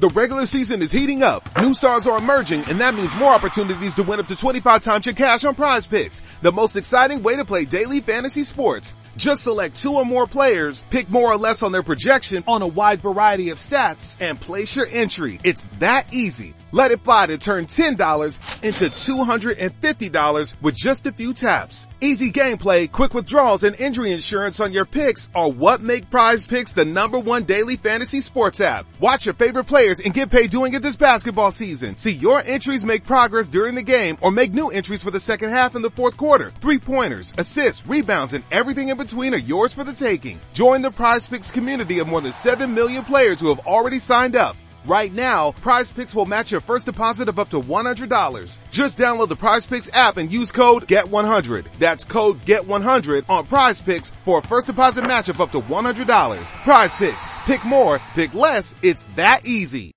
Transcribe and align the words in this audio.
The 0.00 0.08
regular 0.08 0.46
season 0.46 0.80
is 0.80 0.90
heating 0.90 1.22
up. 1.22 1.46
New 1.60 1.74
stars 1.74 2.06
are 2.06 2.16
emerging 2.16 2.64
and 2.70 2.80
that 2.80 2.94
means 2.94 3.14
more 3.16 3.34
opportunities 3.34 3.94
to 3.96 4.02
win 4.02 4.18
up 4.18 4.26
to 4.28 4.34
25 4.34 4.80
times 4.80 5.04
your 5.04 5.14
cash 5.14 5.44
on 5.44 5.54
prize 5.54 5.86
picks. 5.86 6.22
The 6.40 6.50
most 6.50 6.74
exciting 6.76 7.22
way 7.22 7.36
to 7.36 7.44
play 7.44 7.66
daily 7.66 8.00
fantasy 8.00 8.44
sports. 8.44 8.94
Just 9.18 9.42
select 9.42 9.76
two 9.76 9.92
or 9.96 10.06
more 10.06 10.26
players, 10.26 10.86
pick 10.88 11.10
more 11.10 11.30
or 11.30 11.36
less 11.36 11.62
on 11.62 11.70
their 11.70 11.82
projection 11.82 12.42
on 12.48 12.62
a 12.62 12.66
wide 12.66 13.02
variety 13.02 13.50
of 13.50 13.58
stats, 13.58 14.16
and 14.20 14.40
place 14.40 14.74
your 14.74 14.86
entry. 14.90 15.38
It's 15.44 15.68
that 15.80 16.14
easy. 16.14 16.54
Let 16.72 16.92
it 16.92 17.02
fly 17.02 17.26
to 17.26 17.36
turn 17.36 17.66
$10 17.66 18.64
into 18.64 18.84
$250 18.84 20.56
with 20.62 20.74
just 20.76 21.06
a 21.08 21.12
few 21.12 21.34
taps. 21.34 21.88
Easy 22.00 22.30
gameplay, 22.30 22.90
quick 22.90 23.12
withdrawals, 23.12 23.64
and 23.64 23.74
injury 23.80 24.12
insurance 24.12 24.60
on 24.60 24.72
your 24.72 24.84
picks 24.84 25.28
are 25.34 25.50
what 25.50 25.80
make 25.80 26.10
prize 26.10 26.46
picks 26.46 26.70
the 26.70 26.84
number 26.84 27.18
one 27.18 27.42
daily 27.42 27.74
fantasy 27.74 28.20
sports 28.20 28.60
app. 28.60 28.86
Watch 29.00 29.26
your 29.26 29.34
favorite 29.34 29.64
players 29.64 29.98
and 29.98 30.14
get 30.14 30.30
paid 30.30 30.50
doing 30.50 30.74
it 30.74 30.82
this 30.82 30.96
basketball 30.96 31.50
season. 31.50 31.96
See 31.96 32.12
your 32.12 32.40
entries 32.46 32.84
make 32.84 33.04
progress 33.04 33.48
during 33.48 33.74
the 33.74 33.82
game 33.82 34.16
or 34.20 34.30
make 34.30 34.52
new 34.52 34.68
entries 34.68 35.02
for 35.02 35.10
the 35.10 35.18
second 35.18 35.50
half 35.50 35.74
and 35.74 35.84
the 35.84 35.90
fourth 35.90 36.16
quarter. 36.16 36.52
Three 36.60 36.78
pointers, 36.78 37.34
assists, 37.36 37.84
rebounds, 37.84 38.32
and 38.32 38.44
everything 38.52 38.90
in 38.90 38.96
between 38.96 39.34
are 39.34 39.38
yours 39.38 39.74
for 39.74 39.82
the 39.82 39.92
taking. 39.92 40.38
Join 40.52 40.82
the 40.82 40.92
prize 40.92 41.26
picks 41.26 41.50
community 41.50 41.98
of 41.98 42.06
more 42.06 42.20
than 42.20 42.30
7 42.30 42.72
million 42.72 43.04
players 43.04 43.40
who 43.40 43.48
have 43.48 43.66
already 43.66 43.98
signed 43.98 44.36
up. 44.36 44.56
Right 44.86 45.12
now, 45.12 45.52
Prize 45.52 45.92
Picks 45.92 46.14
will 46.14 46.24
match 46.24 46.50
your 46.50 46.62
first 46.62 46.86
deposit 46.86 47.28
of 47.28 47.38
up 47.38 47.50
to 47.50 47.60
$100. 47.60 48.60
Just 48.70 48.98
download 48.98 49.28
the 49.28 49.36
Prize 49.36 49.66
Picks 49.66 49.92
app 49.92 50.16
and 50.16 50.32
use 50.32 50.50
code 50.50 50.88
GET100. 50.88 51.66
That's 51.78 52.04
code 52.04 52.40
GET100 52.46 53.24
on 53.28 53.46
Prize 53.46 53.80
Picks 53.80 54.12
for 54.24 54.38
a 54.38 54.42
first 54.42 54.66
deposit 54.66 55.02
match 55.02 55.28
of 55.28 55.40
up 55.40 55.52
to 55.52 55.60
$100. 55.60 56.52
Prize 56.62 56.94
Picks. 56.94 57.24
Pick 57.44 57.64
more, 57.64 58.00
pick 58.14 58.32
less. 58.32 58.74
It's 58.82 59.04
that 59.16 59.46
easy. 59.46 59.92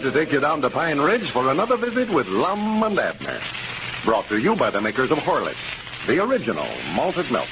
To 0.00 0.10
take 0.10 0.32
you 0.32 0.40
down 0.40 0.62
to 0.62 0.70
Pine 0.70 0.98
Ridge 0.98 1.30
for 1.30 1.50
another 1.50 1.76
visit 1.76 2.08
with 2.08 2.26
Lum 2.28 2.82
and 2.82 2.98
Abner. 2.98 3.38
Brought 4.04 4.28
to 4.28 4.38
you 4.38 4.56
by 4.56 4.70
the 4.70 4.80
makers 4.80 5.10
of 5.10 5.18
Horlicks, 5.18 6.06
the 6.06 6.22
original 6.24 6.66
malted 6.94 7.30
milk. 7.30 7.48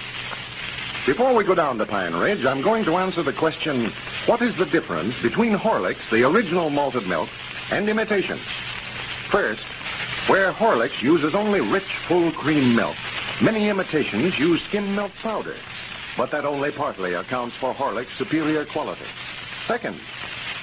Before 1.04 1.34
we 1.34 1.44
go 1.44 1.54
down 1.54 1.76
to 1.76 1.84
Pine 1.84 2.14
Ridge, 2.14 2.46
I'm 2.46 2.62
going 2.62 2.84
to 2.86 2.96
answer 2.96 3.22
the 3.22 3.34
question, 3.34 3.92
what 4.24 4.40
is 4.40 4.56
the 4.56 4.64
difference 4.64 5.20
between 5.20 5.52
Horlicks, 5.58 6.08
the 6.10 6.26
original 6.26 6.70
malted 6.70 7.06
milk, 7.06 7.28
and 7.70 7.86
imitation? 7.86 8.38
First, 9.28 9.64
where 10.26 10.50
Horlicks 10.52 11.02
uses 11.02 11.34
only 11.34 11.60
rich, 11.60 11.96
full 12.06 12.32
cream 12.32 12.74
milk, 12.74 12.96
many 13.42 13.68
imitations 13.68 14.38
use 14.38 14.62
skim 14.62 14.94
milk 14.94 15.12
powder, 15.16 15.56
but 16.16 16.30
that 16.30 16.46
only 16.46 16.70
partly 16.70 17.12
accounts 17.12 17.56
for 17.56 17.74
Horlicks' 17.74 18.16
superior 18.16 18.64
quality. 18.64 19.04
Second, 19.66 20.00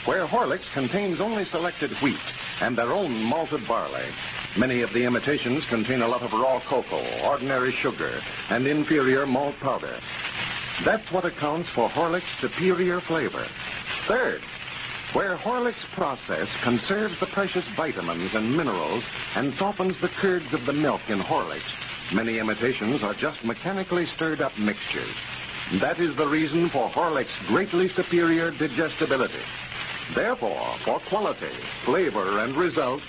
where 0.05 0.27
Horlicks 0.27 0.71
contains 0.71 1.19
only 1.19 1.45
selected 1.45 1.91
wheat 1.93 2.15
and 2.61 2.77
their 2.77 2.91
own 2.91 3.23
malted 3.23 3.67
barley, 3.67 4.05
many 4.55 4.81
of 4.81 4.93
the 4.93 5.03
imitations 5.03 5.65
contain 5.65 6.01
a 6.01 6.07
lot 6.07 6.21
of 6.21 6.31
raw 6.31 6.59
cocoa, 6.59 7.03
ordinary 7.23 7.71
sugar, 7.71 8.13
and 8.49 8.67
inferior 8.67 9.25
malt 9.25 9.59
powder. 9.59 9.95
That's 10.83 11.11
what 11.11 11.25
accounts 11.25 11.69
for 11.69 11.89
Horlicks' 11.89 12.39
superior 12.39 12.99
flavor. 12.99 13.45
Third, 14.05 14.41
where 15.13 15.37
Horlicks 15.37 15.89
process 15.93 16.49
conserves 16.61 17.19
the 17.19 17.25
precious 17.25 17.65
vitamins 17.69 18.35
and 18.35 18.55
minerals 18.55 19.03
and 19.35 19.53
softens 19.55 19.97
the 19.99 20.09
curds 20.09 20.53
of 20.53 20.65
the 20.65 20.73
milk 20.73 21.01
in 21.07 21.19
Horlicks, 21.19 22.13
many 22.13 22.37
imitations 22.37 23.01
are 23.01 23.13
just 23.15 23.43
mechanically 23.43 24.05
stirred 24.05 24.41
up 24.41 24.55
mixtures. 24.59 25.15
That 25.75 25.99
is 25.99 26.13
the 26.15 26.27
reason 26.27 26.69
for 26.69 26.89
Horlicks' 26.89 27.47
greatly 27.47 27.89
superior 27.89 28.51
digestibility. 28.51 29.41
Therefore, 30.13 30.75
for 30.83 30.99
quality, 30.99 31.53
flavor, 31.83 32.39
and 32.39 32.55
result, 32.55 33.01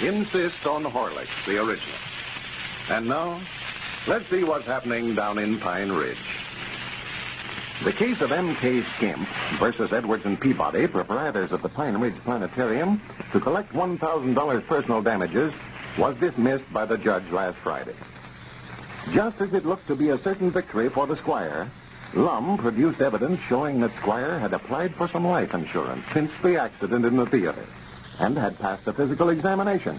insist 0.00 0.66
on 0.66 0.84
Horlicks, 0.84 1.44
the 1.46 1.62
original. 1.62 1.98
And 2.90 3.06
now, 3.06 3.40
let's 4.06 4.26
see 4.28 4.42
what's 4.42 4.66
happening 4.66 5.14
down 5.14 5.38
in 5.38 5.58
Pine 5.58 5.92
Ridge. 5.92 6.16
The 7.84 7.92
case 7.92 8.20
of 8.20 8.32
M.K. 8.32 8.82
Skimp 8.82 9.26
versus 9.58 9.92
Edwards 9.92 10.24
and 10.24 10.40
Peabody, 10.40 10.86
proprietors 10.86 11.52
of 11.52 11.62
the 11.62 11.68
Pine 11.68 11.98
Ridge 11.98 12.16
Planetarium, 12.24 13.00
to 13.32 13.40
collect 13.40 13.72
$1,000 13.72 14.66
personal 14.66 15.02
damages, 15.02 15.52
was 15.98 16.16
dismissed 16.16 16.72
by 16.72 16.86
the 16.86 16.96
judge 16.96 17.28
last 17.30 17.56
Friday. 17.58 17.94
Just 19.12 19.40
as 19.40 19.52
it 19.52 19.66
looked 19.66 19.88
to 19.88 19.96
be 19.96 20.10
a 20.10 20.18
certain 20.18 20.50
victory 20.50 20.88
for 20.88 21.06
the 21.06 21.16
squire, 21.16 21.70
Lum 22.14 22.58
produced 22.58 23.00
evidence 23.00 23.40
showing 23.40 23.80
that 23.80 23.94
Squire 23.96 24.38
had 24.38 24.52
applied 24.52 24.94
for 24.94 25.08
some 25.08 25.26
life 25.26 25.54
insurance 25.54 26.04
since 26.12 26.30
the 26.42 26.60
accident 26.60 27.06
in 27.06 27.16
the 27.16 27.26
theater 27.26 27.64
and 28.18 28.36
had 28.36 28.58
passed 28.58 28.86
a 28.86 28.92
physical 28.92 29.30
examination, 29.30 29.98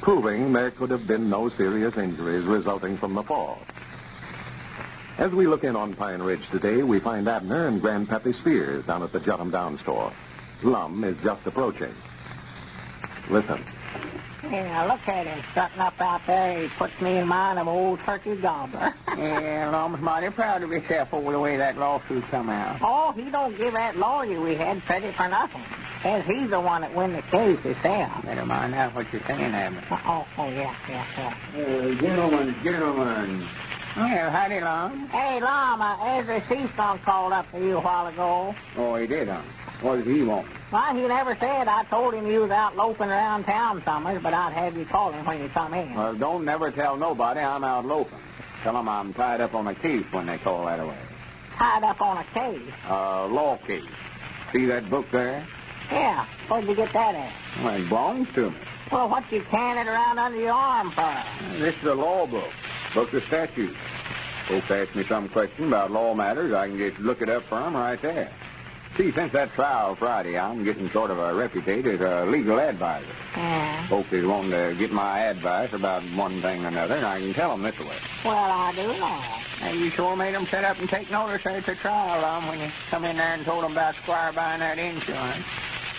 proving 0.00 0.52
there 0.52 0.70
could 0.70 0.90
have 0.90 1.08
been 1.08 1.28
no 1.28 1.48
serious 1.48 1.96
injuries 1.96 2.44
resulting 2.44 2.96
from 2.96 3.14
the 3.14 3.22
fall. 3.24 3.60
As 5.18 5.32
we 5.32 5.46
look 5.46 5.64
in 5.64 5.74
on 5.74 5.94
Pine 5.94 6.22
Ridge 6.22 6.48
today, 6.50 6.82
we 6.82 7.00
find 7.00 7.28
Abner 7.28 7.66
and 7.66 7.82
Grandpappy 7.82 8.34
Spears 8.34 8.84
down 8.86 9.02
at 9.02 9.12
the 9.12 9.20
Jot 9.20 9.40
'Em 9.40 9.50
Down 9.50 9.76
store. 9.78 10.12
Lum 10.62 11.02
is 11.04 11.16
just 11.22 11.46
approaching. 11.46 11.94
Listen. 13.28 13.62
Yeah, 14.50 14.84
look 14.84 15.06
at 15.08 15.26
him 15.26 15.42
strutting 15.52 15.80
up 15.80 16.00
out 16.00 16.26
there. 16.26 16.60
He 16.62 16.68
puts 16.68 17.00
me 17.00 17.18
in 17.18 17.26
mind 17.28 17.58
of 17.58 17.68
old 17.68 18.00
turkey 18.00 18.36
gobbler. 18.36 18.94
Yeah, 19.18 19.68
Lum's 19.70 20.00
mighty 20.00 20.30
proud 20.30 20.62
of 20.62 20.70
himself 20.70 21.12
over 21.12 21.32
the 21.32 21.38
way 21.38 21.56
that 21.58 21.76
lawsuit 21.76 22.24
come 22.30 22.48
out. 22.48 22.78
oh, 22.80 23.12
he 23.12 23.28
don't 23.28 23.58
give 23.58 23.74
that 23.74 23.96
lawyer 23.96 24.40
we 24.40 24.54
had 24.54 24.82
credit 24.86 25.14
for 25.14 25.28
nothing. 25.28 25.62
Says 26.02 26.24
he's 26.24 26.48
the 26.48 26.60
one 26.60 26.80
that 26.82 26.94
win 26.94 27.12
the 27.12 27.20
case 27.22 27.60
himself. 27.60 28.24
Never 28.24 28.46
mind 28.46 28.72
now 28.72 28.88
what 28.90 29.12
you're 29.12 29.20
saying, 29.26 29.52
Abner. 29.52 29.82
Oh, 30.06 30.26
oh, 30.38 30.50
yeah, 30.50 30.74
yeah, 30.88 31.04
yeah. 31.18 31.34
Hey, 31.52 31.96
gentlemen, 32.00 32.54
gentlemen. 32.64 33.46
Well, 33.96 34.30
howdy, 34.30 34.60
Lum. 34.60 35.08
Hey, 35.10 35.40
Lama, 35.40 35.98
Ezra 36.02 36.40
Seestrunk 36.42 37.02
called 37.02 37.32
up 37.34 37.50
for 37.50 37.58
you 37.60 37.76
a 37.76 37.80
while 37.80 38.06
ago. 38.06 38.54
Oh, 38.76 38.94
he 38.94 39.06
did, 39.06 39.28
huh? 39.28 39.42
What 39.80 39.96
did 39.96 40.06
he 40.06 40.22
want? 40.22 40.46
Why, 40.70 40.94
he 40.94 41.06
never 41.08 41.34
said. 41.36 41.66
I 41.68 41.84
told 41.84 42.14
him 42.14 42.26
you 42.26 42.42
was 42.42 42.50
out 42.50 42.76
loping 42.76 43.08
around 43.08 43.44
town 43.44 43.82
summers, 43.84 44.20
but 44.22 44.34
I'd 44.34 44.52
have 44.52 44.76
you 44.76 44.84
call 44.84 45.10
him 45.12 45.24
when 45.24 45.40
you 45.40 45.48
come 45.48 45.74
in. 45.74 45.94
Well, 45.94 46.14
don't 46.14 46.44
never 46.44 46.70
tell 46.70 46.96
nobody 46.96 47.40
I'm 47.40 47.64
out 47.64 47.86
loafing. 47.86 48.18
Tell 48.62 48.76
'em 48.76 48.88
I'm 48.88 49.14
tied 49.14 49.40
up 49.40 49.54
on 49.54 49.66
a 49.68 49.74
case 49.74 50.04
when 50.10 50.26
they 50.26 50.36
call 50.38 50.66
that 50.66 50.78
away. 50.80 50.98
Tied 51.56 51.82
up 51.82 52.00
on 52.02 52.18
a 52.18 52.24
case. 52.24 52.60
A 52.88 53.26
law 53.26 53.56
case. 53.56 53.82
See 54.52 54.66
that 54.66 54.90
book 54.90 55.10
there? 55.10 55.46
Yeah, 55.90 56.24
where'd 56.48 56.68
you 56.68 56.74
get 56.74 56.92
that 56.92 57.14
at? 57.14 57.32
Well, 57.64 57.74
it 57.74 57.88
belongs 57.88 58.28
to 58.34 58.50
me. 58.50 58.56
Well, 58.92 59.08
what 59.08 59.24
you 59.32 59.40
canning 59.50 59.86
it 59.86 59.88
around 59.88 60.18
under 60.18 60.38
your 60.38 60.52
arm 60.52 60.90
for? 60.90 61.14
This 61.58 61.74
is 61.76 61.84
a 61.84 61.94
law 61.94 62.26
book. 62.26 62.50
Book 62.94 63.12
of 63.14 63.24
statutes. 63.24 63.76
Folks 64.46 64.70
ask 64.70 64.94
me 64.94 65.04
some 65.04 65.28
question 65.28 65.68
about 65.68 65.90
law 65.90 66.14
matters, 66.14 66.52
I 66.52 66.66
can 66.68 66.76
just 66.76 66.98
look 66.98 67.22
it 67.22 67.28
up 67.28 67.44
for 67.44 67.58
'em 67.64 67.74
right 67.76 68.00
there. 68.02 68.30
See, 68.96 69.12
since 69.12 69.32
that 69.32 69.52
trial 69.54 69.94
Friday, 69.94 70.38
I'm 70.38 70.64
getting 70.64 70.90
sort 70.90 71.10
of 71.10 71.18
a 71.18 71.32
reputation 71.32 71.86
as 71.88 72.00
a 72.00 72.26
legal 72.26 72.58
advisor. 72.60 73.06
Yeah. 73.36 73.86
Folks 73.86 74.12
is 74.12 74.26
wanting 74.26 74.50
to 74.50 74.74
get 74.78 74.90
my 74.90 75.20
advice 75.20 75.72
about 75.72 76.02
one 76.14 76.42
thing 76.42 76.64
or 76.64 76.68
another, 76.68 76.96
and 76.96 77.06
I 77.06 77.20
can 77.20 77.32
tell 77.32 77.52
'em 77.52 77.62
this 77.62 77.78
way. 77.78 77.96
Well, 78.24 78.36
I 78.36 78.72
do 78.74 78.88
know. 78.98 79.20
Hey, 79.60 79.76
you 79.76 79.90
sure 79.90 80.16
made 80.16 80.34
'em 80.34 80.46
sit 80.46 80.64
up 80.64 80.78
and 80.80 80.88
take 80.88 81.10
notice 81.10 81.46
at 81.46 81.64
the 81.64 81.74
trial, 81.76 82.24
um, 82.24 82.46
when 82.48 82.60
you 82.60 82.70
come 82.90 83.04
in 83.04 83.16
there 83.16 83.34
and 83.34 83.44
told 83.44 83.64
'em 83.64 83.72
about 83.72 83.94
Squire 83.96 84.32
buying 84.32 84.60
that 84.60 84.78
insurance. 84.78 85.44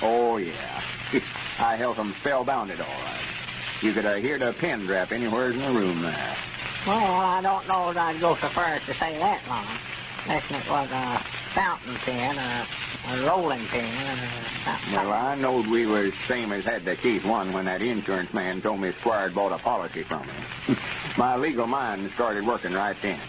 Oh, 0.02 0.38
yeah. 0.38 0.82
I 1.60 1.76
held 1.78 1.98
'em 1.98 2.14
spellbounded, 2.24 2.80
all 2.82 2.86
right. 2.86 3.26
You 3.82 3.94
could 3.94 4.06
uh, 4.06 4.16
hear 4.16 4.38
the 4.38 4.54
pin 4.54 4.86
drop 4.86 5.12
anywhere 5.12 5.52
in 5.52 5.60
the 5.60 5.70
room 5.72 6.02
there. 6.02 6.36
Well, 6.86 7.22
I 7.22 7.42
don't 7.42 7.68
know 7.68 7.90
if 7.90 7.98
I'd 7.98 8.20
go 8.20 8.36
so 8.36 8.48
far 8.50 8.66
as 8.66 8.84
to 8.86 8.94
say 8.96 9.18
that 9.18 9.40
long. 9.50 9.66
Unless 10.26 10.44
it 10.52 10.70
was 10.70 10.90
a 10.92 11.22
fountain 11.54 11.96
pen 11.96 12.38
or 12.38 12.42
a 12.42 12.68
a 13.10 13.22
rolling 13.24 13.66
pin. 13.68 13.90
Well, 14.92 15.12
I 15.12 15.36
knowed 15.36 15.68
we 15.68 15.86
was 15.86 16.14
same 16.28 16.52
as 16.52 16.66
had 16.66 16.86
the 16.86 16.96
case 16.96 17.24
one 17.24 17.54
when 17.54 17.66
that 17.66 17.82
insurance 17.82 18.34
man 18.34 18.62
told 18.62 18.80
me 18.80 18.92
Squire 19.00 19.24
had 19.24 19.36
bought 19.36 19.52
a 19.52 19.58
policy 19.58 20.04
from 20.04 20.28
me. 20.28 20.76
My 21.18 21.36
legal 21.36 21.68
mind 21.68 22.12
started 22.14 22.46
working 22.46 22.74
right 22.74 22.96
then. 23.02 23.20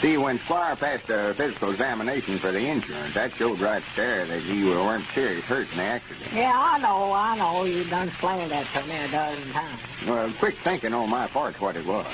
See, 0.00 0.16
when 0.18 0.38
Squire 0.40 0.76
passed 0.76 1.08
a 1.08 1.34
physical 1.34 1.70
examination 1.70 2.38
for 2.38 2.52
the 2.52 2.58
insurance, 2.58 3.14
that 3.14 3.32
showed 3.34 3.60
right 3.60 3.82
there 3.96 4.26
that 4.26 4.42
he 4.42 4.64
weren't 4.64 5.06
serious 5.14 5.44
hurt 5.44 5.70
in 5.70 5.78
the 5.78 5.82
accident. 5.82 6.30
Yeah, 6.34 6.52
I 6.54 6.78
know, 6.78 7.12
I 7.12 7.36
know. 7.36 7.64
You 7.64 7.84
done 7.84 8.08
explained 8.08 8.50
that 8.50 8.66
to 8.74 8.86
me 8.86 8.96
a 8.96 9.08
dozen 9.08 9.52
times. 9.52 9.80
Well, 10.06 10.32
quick 10.38 10.58
thinking 10.58 10.92
on 10.92 11.08
my 11.08 11.26
part's 11.28 11.60
what 11.60 11.76
it 11.76 11.86
was. 11.86 12.06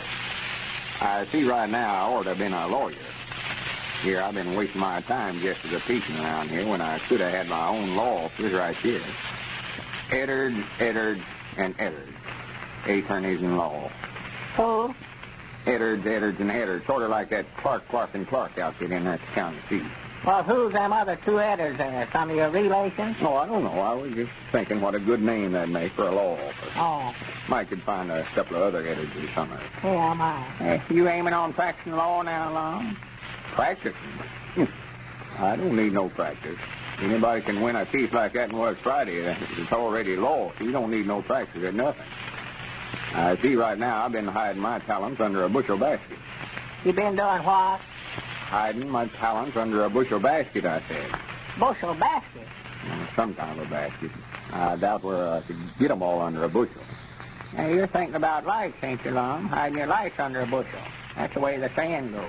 I 1.00 1.24
see 1.26 1.44
right 1.44 1.68
now 1.68 1.94
I 1.94 2.12
ought 2.12 2.24
to 2.24 2.30
have 2.30 2.38
been 2.38 2.52
a 2.52 2.68
lawyer. 2.68 2.94
Here, 4.02 4.22
I've 4.22 4.34
been 4.34 4.54
wasting 4.54 4.80
my 4.80 5.00
time 5.02 5.38
just 5.40 5.64
as 5.66 5.72
a 5.74 5.80
patient 5.80 6.18
around 6.20 6.48
here 6.48 6.66
when 6.66 6.80
I 6.80 6.98
should 6.98 7.20
have 7.20 7.32
had 7.32 7.48
my 7.48 7.68
own 7.68 7.96
law 7.96 8.24
office 8.24 8.52
right 8.52 8.76
here. 8.76 9.00
Eddard, 10.10 10.54
Eddard, 10.78 11.20
and 11.58 11.74
Eddard. 11.78 12.08
Attorneys 12.86 13.42
in 13.42 13.56
law. 13.58 13.90
Who? 14.56 14.94
Eddards, 15.66 16.06
Eddards, 16.06 16.40
and 16.40 16.50
Eddards. 16.50 16.86
Sort 16.86 17.02
of 17.02 17.10
like 17.10 17.28
that 17.30 17.44
Clark, 17.58 17.86
Clark, 17.88 18.10
and 18.14 18.26
Clark 18.26 18.58
outfit 18.58 18.90
in 18.90 19.04
that 19.04 19.20
county 19.34 19.58
seat. 19.68 19.82
Well, 20.24 20.42
who's 20.42 20.72
them 20.72 20.92
other 20.92 21.16
two 21.24 21.38
editors 21.38 21.76
there? 21.78 22.08
Some 22.12 22.30
of 22.30 22.36
your 22.36 22.50
relations? 22.50 23.16
No, 23.20 23.36
I 23.36 23.46
don't 23.46 23.62
know. 23.64 23.72
I 23.80 23.94
was 23.94 24.12
just 24.14 24.30
thinking 24.50 24.80
what 24.80 24.94
a 24.94 24.98
good 24.98 25.22
name 25.22 25.52
that'd 25.52 25.72
make 25.72 25.92
for 25.92 26.02
a 26.06 26.10
law 26.10 26.34
office. 26.34 26.72
Oh, 26.76 27.14
Might 27.48 27.68
could 27.68 27.82
find 27.82 28.10
a 28.10 28.22
couple 28.34 28.56
of 28.56 28.62
other 28.62 28.86
editors 28.86 29.30
somewhere. 29.34 29.60
yeah, 29.84 30.14
my. 30.14 30.32
Hey, 30.58 30.82
you 30.94 31.08
aiming 31.08 31.32
on 31.34 31.52
practicing 31.52 31.96
law 31.96 32.22
now, 32.22 32.50
Lon? 32.52 32.96
Practicing? 33.52 33.94
Hmm. 34.54 34.64
I 35.38 35.56
don't 35.56 35.76
need 35.76 35.92
no 35.92 36.08
practice. 36.08 36.58
Anybody 37.02 37.40
can 37.42 37.60
win 37.60 37.76
a 37.76 37.86
piece 37.86 38.12
like 38.12 38.34
that 38.34 38.50
in 38.50 38.56
West 38.56 38.78
Friday. 38.80 39.16
It's 39.18 39.72
already 39.72 40.16
law. 40.16 40.52
You 40.60 40.70
don't 40.70 40.90
need 40.90 41.06
no 41.06 41.22
practice 41.22 41.64
at 41.64 41.74
nothing. 41.74 42.06
I 43.14 43.36
see 43.36 43.56
right 43.56 43.78
now 43.78 44.04
I've 44.04 44.12
been 44.12 44.26
hiding 44.26 44.60
my 44.60 44.78
talents 44.80 45.20
under 45.20 45.44
a 45.44 45.48
bushel 45.48 45.78
basket. 45.78 46.18
You 46.84 46.92
been 46.92 47.16
doing 47.16 47.42
what? 47.42 47.80
Hiding 48.48 48.88
my 48.88 49.06
talents 49.06 49.56
under 49.56 49.84
a 49.84 49.90
bushel 49.90 50.20
basket, 50.20 50.64
I 50.64 50.80
said. 50.88 51.10
Bushel 51.58 51.94
basket. 51.94 52.46
Mm, 52.86 53.16
Some 53.16 53.34
kind 53.34 53.58
of 53.58 53.66
a 53.66 53.70
basket. 53.70 54.10
I 54.52 54.76
doubt 54.76 55.02
where 55.02 55.28
I 55.28 55.40
could 55.40 55.56
get 55.78 55.88
them 55.88 56.02
all 56.02 56.20
under 56.20 56.44
a 56.44 56.48
bushel. 56.48 56.82
Now, 57.52 57.66
you're 57.66 57.86
thinking 57.86 58.14
about 58.14 58.46
lights, 58.46 58.76
ain't 58.82 59.04
you, 59.04 59.10
Lum? 59.10 59.48
Hiding 59.48 59.78
your 59.78 59.86
lights 59.86 60.18
under 60.20 60.42
a 60.42 60.46
bushel. 60.46 60.80
That's 61.16 61.34
the 61.34 61.40
way 61.40 61.58
the 61.58 61.70
saying 61.74 62.12
goes. 62.12 62.24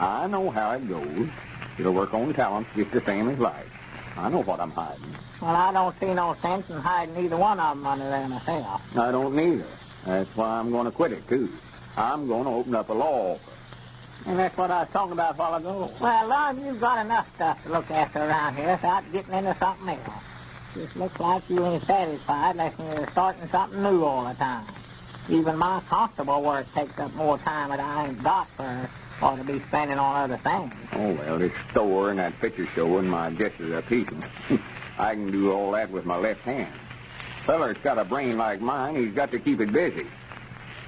I 0.00 0.26
know 0.28 0.50
how 0.50 0.72
it 0.72 0.88
goes. 0.88 1.28
It'll 1.78 1.92
work 1.92 2.14
on 2.14 2.32
talents 2.32 2.70
just 2.74 2.90
the 2.90 3.02
same 3.02 3.28
as 3.28 3.38
life. 3.38 3.66
I 4.16 4.30
know 4.30 4.42
what 4.42 4.58
I'm 4.58 4.70
hiding. 4.70 5.14
Well, 5.42 5.54
I 5.54 5.72
don't 5.72 5.98
see 6.00 6.14
no 6.14 6.36
sense 6.42 6.68
in 6.70 6.76
hiding 6.76 7.16
either 7.18 7.36
one 7.36 7.60
of 7.60 7.76
them 7.76 7.86
under 7.86 8.08
there 8.08 8.28
myself. 8.28 8.80
I 8.96 9.12
don't 9.12 9.34
neither. 9.34 9.66
That's 10.06 10.34
why 10.34 10.58
I'm 10.58 10.70
going 10.70 10.86
to 10.86 10.90
quit 10.90 11.12
it, 11.12 11.28
too. 11.28 11.52
I'm 11.98 12.26
going 12.26 12.44
to 12.44 12.50
open 12.50 12.74
up 12.74 12.88
a 12.88 12.94
law 12.94 13.34
office. 13.34 13.54
And 14.24 14.38
that's 14.38 14.56
what 14.56 14.70
I 14.70 14.80
was 14.80 14.88
talking 14.92 15.12
about 15.12 15.34
a 15.34 15.36
while 15.36 15.54
ago. 15.54 15.94
Well, 16.00 16.28
Lum, 16.28 16.64
you've 16.64 16.80
got 16.80 17.04
enough 17.04 17.26
stuff 17.34 17.62
to 17.62 17.68
look 17.68 17.90
after 17.90 18.20
around 18.20 18.56
here 18.56 18.68
without 18.68 19.12
getting 19.12 19.34
into 19.34 19.56
something 19.60 19.98
else. 19.98 20.24
Just 20.74 20.96
looks 20.96 21.20
like 21.20 21.42
you 21.50 21.64
ain't 21.66 21.86
satisfied 21.86 22.52
unless 22.52 22.74
you're 22.78 23.08
starting 23.12 23.48
something 23.50 23.82
new 23.82 24.04
all 24.04 24.24
the 24.24 24.34
time. 24.34 24.66
Even 25.28 25.58
my 25.58 25.82
constable 25.88 26.42
work 26.42 26.72
takes 26.74 26.98
up 26.98 27.14
more 27.14 27.38
time 27.38 27.70
than 27.70 27.80
I 27.80 28.06
ain't 28.06 28.22
got 28.22 28.48
for 28.56 28.90
or 29.22 29.36
to 29.36 29.44
be 29.44 29.60
spending 29.60 29.98
on 29.98 30.16
other 30.30 30.36
things. 30.38 30.72
Oh, 30.92 31.12
well, 31.14 31.38
this 31.38 31.52
store 31.70 32.10
and 32.10 32.18
that 32.18 32.38
picture 32.40 32.66
show 32.66 32.98
and 32.98 33.10
my 33.10 33.30
gestures 33.30 33.72
of 33.72 33.86
peaking. 33.86 34.22
I 34.98 35.14
can 35.14 35.30
do 35.30 35.52
all 35.52 35.70
that 35.72 35.90
with 35.90 36.04
my 36.04 36.16
left 36.16 36.40
hand. 36.42 36.72
Feller's 37.46 37.78
got 37.78 37.98
a 37.98 38.04
brain 38.04 38.36
like 38.36 38.60
mine. 38.60 38.96
He's 38.96 39.12
got 39.12 39.30
to 39.32 39.38
keep 39.38 39.60
it 39.60 39.72
busy. 39.72 40.06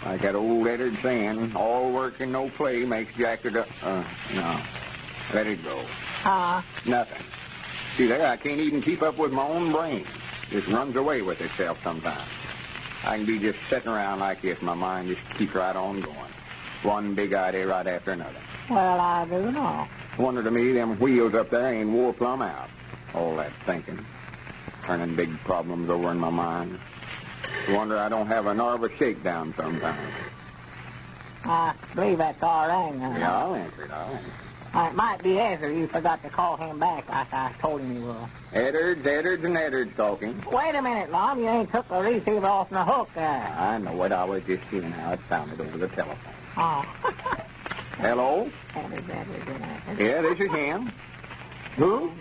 Like 0.04 0.22
that 0.22 0.34
old 0.34 0.66
Eddard 0.66 0.98
saying, 1.02 1.54
all 1.54 1.92
work 1.92 2.20
and 2.20 2.32
no 2.32 2.48
play 2.50 2.84
makes 2.84 3.14
Jack 3.16 3.44
a... 3.44 3.50
du- 3.50 3.66
Uh, 3.82 4.02
no. 4.34 4.60
Let 5.32 5.46
it 5.46 5.62
go. 5.64 5.80
Uh, 6.24 6.60
Nothing. 6.84 7.24
See 7.96 8.06
there, 8.06 8.26
I 8.26 8.36
can't 8.36 8.60
even 8.60 8.82
keep 8.82 9.02
up 9.02 9.16
with 9.18 9.32
my 9.32 9.46
own 9.46 9.70
brain. 9.72 10.04
Just 10.50 10.66
runs 10.68 10.96
away 10.96 11.22
with 11.22 11.40
itself 11.40 11.78
sometimes. 11.82 12.28
I 13.04 13.16
can 13.16 13.24
be 13.26 13.38
just 13.38 13.58
sitting 13.68 13.88
around 13.90 14.20
like 14.20 14.42
this. 14.42 14.60
My 14.62 14.74
mind 14.74 15.08
just 15.08 15.28
keeps 15.38 15.54
right 15.54 15.74
on 15.74 16.00
going. 16.00 16.16
One 16.82 17.14
big 17.14 17.32
idea 17.32 17.66
right 17.66 17.86
after 17.86 18.10
another. 18.12 18.40
well, 18.68 19.00
I 19.00 19.24
do 19.24 19.52
know. 19.52 19.88
Wonder 20.18 20.42
to 20.42 20.50
me, 20.50 20.72
them 20.72 20.98
wheels 20.98 21.34
up 21.34 21.50
there 21.50 21.72
ain't 21.72 21.90
wore 21.90 22.12
plumb 22.12 22.42
out. 22.42 22.68
All 23.14 23.36
that 23.36 23.52
thinking. 23.66 24.04
Turning 24.84 25.14
big 25.14 25.42
problems 25.44 25.88
over 25.90 26.10
in 26.10 26.18
my 26.18 26.30
mind. 26.30 26.78
Wonder 27.70 27.98
I 27.98 28.08
don't 28.08 28.26
have 28.26 28.46
a 28.46 28.54
nervous 28.54 28.92
shakedown 28.98 29.54
sometimes. 29.56 30.12
I 31.44 31.74
believe 31.94 32.18
that's 32.18 32.42
all 32.42 32.68
right. 32.68 32.94
Now. 32.94 33.16
Yeah, 33.16 33.38
I'll 33.38 33.54
answer 33.54 33.84
it. 33.84 33.90
I'll 33.90 34.14
answer 34.14 34.30
Uh, 34.74 34.88
it 34.90 34.96
might 34.96 35.22
be 35.22 35.38
Ezra. 35.38 35.72
You 35.72 35.86
forgot 35.86 36.22
to 36.22 36.30
call 36.30 36.56
him 36.56 36.78
back 36.78 37.08
like 37.08 37.32
I 37.32 37.52
told 37.60 37.82
him 37.82 37.94
you 37.94 38.02
would. 38.02 38.28
Eddards, 38.54 39.06
Eddards, 39.06 39.44
and 39.44 39.56
Eddards 39.56 39.94
talking. 39.96 40.42
Wait 40.50 40.74
a 40.74 40.80
minute, 40.80 41.10
Lum. 41.10 41.38
You 41.38 41.48
ain't 41.48 41.70
took 41.70 41.88
the 41.88 42.00
receiver 42.00 42.46
off 42.46 42.70
the 42.70 42.82
hook 42.82 43.10
there. 43.14 43.54
I 43.58 43.76
know 43.78 43.92
what 43.92 44.12
I 44.12 44.24
was 44.24 44.42
just 44.44 44.62
seeing 44.70 44.90
how 44.90 45.12
it 45.12 45.20
sounded 45.28 45.60
over 45.60 45.76
the 45.76 45.88
telephone. 45.88 46.32
Oh. 46.56 46.94
Hello? 47.98 48.50
That 48.74 48.92
is- 48.92 49.04
that 49.06 49.26
is 49.28 49.98
it. 49.98 50.06
Yeah, 50.06 50.20
this 50.22 50.40
is 50.40 50.50
him. 50.52 50.90
Who? 51.76 52.12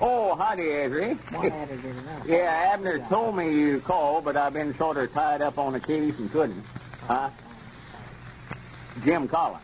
Oh, 0.00 0.36
howdy, 0.36 0.70
Ezra. 0.70 1.14
One 1.14 1.48
that 1.48 1.70
is. 1.70 1.80
Yeah, 2.26 2.70
Abner 2.74 2.98
told 3.08 3.36
me 3.36 3.50
you 3.58 3.80
called, 3.80 4.24
but 4.24 4.36
I've 4.36 4.52
been 4.52 4.76
sort 4.76 4.96
of 4.96 5.12
tied 5.14 5.40
up 5.40 5.56
on 5.58 5.72
the 5.72 5.80
case 5.80 6.14
and 6.18 6.30
couldn't. 6.30 6.64
Huh? 7.06 7.30
Jim 9.04 9.28
Collins. 9.28 9.62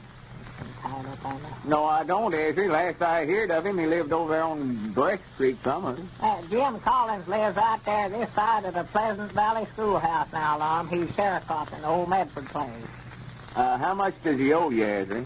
Up 0.85 1.25
on 1.25 1.43
that. 1.43 1.65
No, 1.65 1.85
I 1.85 2.03
don't, 2.05 2.35
Ezra. 2.35 2.67
Last 2.69 3.01
I 3.03 3.25
heard 3.25 3.51
of 3.51 3.65
him, 3.65 3.79
he 3.79 3.87
lived 3.87 4.13
over 4.13 4.33
there 4.33 4.43
on 4.43 4.91
Breast 4.93 5.23
Street 5.35 5.59
somewhere. 5.63 5.97
Uh, 6.21 6.43
Jim 6.51 6.81
Collins 6.81 7.27
lives 7.29 7.57
out 7.57 7.85
there 7.85 8.09
this 8.09 8.29
side 8.35 8.65
of 8.65 8.75
the 8.75 8.85
Pleasant 8.85 9.31
Valley 9.33 9.67
Schoolhouse 9.75 10.27
now, 10.33 10.59
Lum. 10.59 10.89
He's 10.89 11.15
sheriff 11.15 11.45
up 11.49 11.73
in 11.73 11.83
the 11.83 11.89
old 11.89 12.09
Medford 12.09 12.47
place. 12.47 12.71
Uh, 13.55 13.79
how 13.79 13.95
much 13.95 14.15
does 14.25 14.39
he 14.39 14.53
owe 14.53 14.71
you, 14.71 14.85
Ezra? 14.85 15.25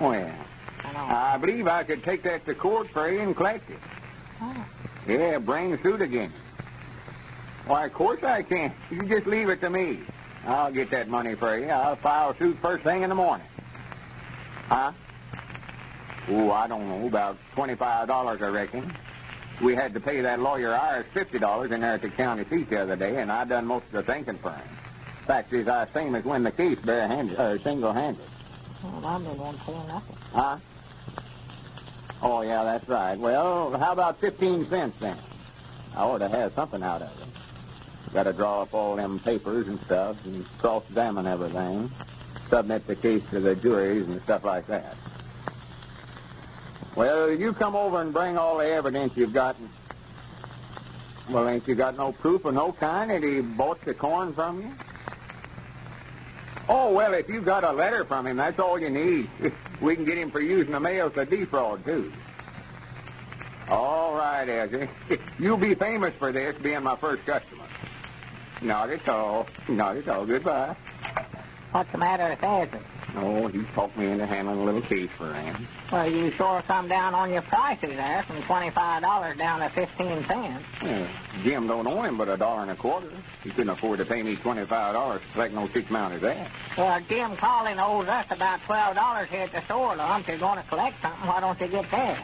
Well, 0.00 0.32
I. 0.84 1.34
I 1.34 1.38
believe 1.38 1.68
I 1.68 1.84
could 1.84 2.02
take 2.02 2.22
that 2.22 2.46
to 2.46 2.54
court 2.54 2.88
for 2.90 3.10
you 3.10 3.20
and 3.20 3.36
collect 3.36 3.68
it. 3.70 3.78
Oh. 4.40 4.64
Yeah, 5.06 5.38
bring 5.38 5.70
the 5.70 5.78
suit 5.78 6.00
again. 6.00 6.32
Why, 7.66 7.86
of 7.86 7.92
course 7.92 8.22
I 8.22 8.42
can. 8.42 8.72
You 8.90 9.04
just 9.04 9.26
leave 9.26 9.48
it 9.50 9.60
to 9.60 9.70
me. 9.70 10.00
I'll 10.46 10.72
get 10.72 10.90
that 10.90 11.08
money 11.08 11.34
for 11.34 11.58
you. 11.58 11.66
I'll 11.68 11.96
file 11.96 12.34
suit 12.36 12.58
first 12.62 12.84
thing 12.84 13.02
in 13.02 13.10
the 13.10 13.14
morning. 13.14 13.46
Huh? 14.68 14.92
Oh, 16.28 16.52
I 16.52 16.66
don't 16.68 16.88
know. 16.88 17.06
About 17.06 17.38
$25, 17.56 18.42
I 18.42 18.48
reckon. 18.48 18.94
We 19.60 19.74
had 19.74 19.94
to 19.94 20.00
pay 20.00 20.20
that 20.20 20.40
lawyer 20.40 20.72
Irish 20.72 21.08
$50 21.14 21.72
in 21.72 21.80
there 21.80 21.94
at 21.94 22.02
the 22.02 22.10
county 22.10 22.44
seat 22.48 22.70
the 22.70 22.82
other 22.82 22.96
day, 22.96 23.16
and 23.16 23.32
I 23.32 23.44
done 23.44 23.66
most 23.66 23.86
of 23.86 23.92
the 23.92 24.02
thinking 24.02 24.38
for 24.38 24.50
him. 24.50 24.68
Fact 25.26 25.52
is, 25.52 25.66
I 25.68 25.86
same 25.92 26.14
as 26.14 26.24
win 26.24 26.42
the 26.42 26.52
case 26.52 26.78
barehanded, 26.78 27.38
or 27.38 27.58
single-handed. 27.58 28.24
Well, 28.82 29.00
Lum 29.00 29.24
didn't 29.24 29.38
want 29.38 29.58
to 29.58 29.66
say 29.66 29.72
nothing. 29.72 30.16
Huh? 30.32 30.56
Oh, 32.22 32.42
yeah, 32.42 32.64
that's 32.64 32.88
right. 32.88 33.18
Well, 33.18 33.76
how 33.78 33.92
about 33.92 34.20
15 34.20 34.68
cents 34.68 34.96
then? 35.00 35.18
I 35.96 36.02
ought 36.02 36.18
to 36.18 36.28
have 36.28 36.52
something 36.54 36.82
out 36.82 37.02
of 37.02 37.10
it. 37.20 37.28
Got 38.12 38.24
to 38.24 38.32
draw 38.32 38.62
up 38.62 38.72
all 38.72 38.96
them 38.96 39.18
papers 39.18 39.66
and 39.66 39.80
stuff 39.82 40.16
and 40.24 40.46
cross-examine 40.58 41.26
everything. 41.26 41.90
Submit 42.50 42.86
the 42.86 42.96
case 42.96 43.22
to 43.30 43.40
the 43.40 43.54
juries 43.54 44.06
and 44.06 44.22
stuff 44.22 44.44
like 44.44 44.66
that. 44.68 44.96
Well, 46.96 47.30
you 47.30 47.52
come 47.52 47.76
over 47.76 48.00
and 48.00 48.12
bring 48.12 48.38
all 48.38 48.58
the 48.58 48.66
evidence 48.66 49.12
you've 49.16 49.32
got. 49.32 49.56
Well, 51.28 51.48
ain't 51.48 51.68
you 51.68 51.74
got 51.74 51.96
no 51.96 52.12
proof 52.12 52.44
of 52.44 52.54
no 52.54 52.72
kind 52.72 53.10
that 53.10 53.22
he 53.22 53.40
bought 53.40 53.84
the 53.84 53.94
corn 53.94 54.34
from 54.34 54.62
you? 54.62 54.74
Oh, 56.68 56.92
well, 56.92 57.14
if 57.14 57.28
you 57.28 57.40
got 57.40 57.64
a 57.64 57.72
letter 57.72 58.04
from 58.04 58.26
him, 58.26 58.36
that's 58.36 58.58
all 58.58 58.78
you 58.78 58.90
need. 58.90 59.28
We 59.80 59.94
can 59.94 60.04
get 60.04 60.18
him 60.18 60.32
for 60.32 60.40
using 60.40 60.72
the 60.72 60.80
mail 60.80 61.08
to 61.08 61.24
defraud, 61.24 61.84
too. 61.84 62.12
All 63.68 64.16
right, 64.16 64.48
Ezra. 64.48 64.88
You'll 65.38 65.56
be 65.56 65.76
famous 65.76 66.12
for 66.18 66.32
this, 66.32 66.56
being 66.60 66.82
my 66.82 66.96
first 66.96 67.24
customer. 67.24 67.66
Not 68.60 68.90
at 68.90 69.08
all. 69.08 69.46
Not 69.68 69.98
at 69.98 70.08
all. 70.08 70.26
Goodbye. 70.26 70.74
What's 71.72 71.92
the 71.92 71.98
matter 71.98 72.24
with 72.28 72.42
Ezra? 72.42 72.80
Oh, 73.16 73.48
he 73.48 73.62
talked 73.74 73.96
me 73.96 74.06
into 74.06 74.26
handling 74.26 74.58
a 74.58 74.64
little 74.64 74.80
case 74.80 75.10
for 75.10 75.32
him. 75.32 75.68
Well, 75.90 76.08
you 76.10 76.30
sure 76.32 76.62
come 76.66 76.88
down 76.88 77.14
on 77.14 77.30
your 77.32 77.42
prices 77.42 77.96
there 77.96 78.22
from 78.22 78.42
$25 78.42 79.38
down 79.38 79.60
to 79.60 79.68
15 79.70 80.24
cents. 80.24 80.64
Yeah, 80.82 81.06
Jim 81.42 81.66
don't 81.66 81.86
owe 81.86 82.02
him 82.02 82.16
but 82.16 82.28
a 82.28 82.36
dollar 82.36 82.62
and 82.62 82.70
a 82.70 82.76
quarter. 82.76 83.10
He 83.44 83.50
couldn't 83.50 83.70
afford 83.70 83.98
to 83.98 84.04
pay 84.04 84.22
me 84.22 84.36
$25 84.36 84.68
to 84.68 85.20
collect 85.32 85.54
no 85.54 85.68
six 85.68 85.90
mount 85.90 86.14
as 86.14 86.20
that. 86.22 86.50
Well, 86.76 87.00
Jim 87.08 87.36
Collins 87.36 87.80
owes 87.82 88.08
us 88.08 88.26
about 88.30 88.60
$12 88.62 89.26
here 89.28 89.42
at 89.42 89.52
the 89.52 89.62
store, 89.62 89.96
Lum. 89.96 90.20
If 90.20 90.28
you're 90.28 90.38
going 90.38 90.58
to 90.58 90.68
collect 90.68 91.02
something, 91.02 91.28
why 91.28 91.40
don't 91.40 91.60
you 91.60 91.68
get 91.68 91.90
there? 91.90 92.18